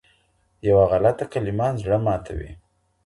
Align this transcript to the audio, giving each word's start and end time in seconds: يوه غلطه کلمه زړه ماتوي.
يوه 0.67 0.83
غلطه 0.91 1.25
کلمه 1.33 1.67
زړه 1.81 1.97
ماتوي. 2.05 2.51